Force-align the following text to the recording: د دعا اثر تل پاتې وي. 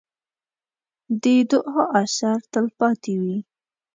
د 1.21 1.23
دعا 1.49 1.83
اثر 2.01 2.37
تل 2.51 2.65
پاتې 2.77 3.13
وي. 3.21 3.37